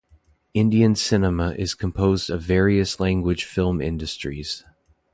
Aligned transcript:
Indian 0.55 0.95
cinema 0.95 1.51
is 1.59 1.75
composed 1.75 2.31
of 2.31 2.41
various 2.41 2.99
language 2.99 3.43
film 3.45 3.79
industries. 3.79 4.65